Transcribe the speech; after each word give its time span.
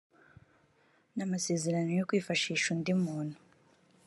n 1.15 1.17
amasezerano 1.25 1.89
yo 1.99 2.05
kwifashisha 2.09 2.65
undi 2.73 2.93
muntu 3.03 3.35